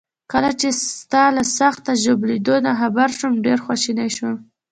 [0.31, 0.69] کله چي
[1.01, 4.35] ستا له سخت ژوبلېدو نه خبر شوم، ډیر خواشینی شوم.